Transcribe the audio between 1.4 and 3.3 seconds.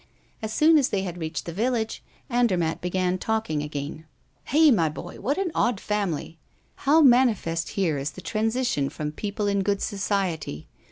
the village, Andermatt began